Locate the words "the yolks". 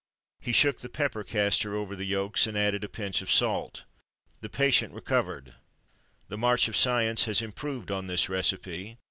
1.95-2.47